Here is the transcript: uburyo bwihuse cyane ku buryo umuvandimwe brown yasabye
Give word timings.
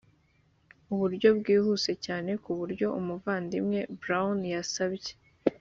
uburyo 0.93 1.29
bwihuse 1.39 1.91
cyane 2.05 2.31
ku 2.43 2.49
buryo 2.59 2.87
umuvandimwe 2.99 3.79
brown 3.99 4.37
yasabye 4.53 5.11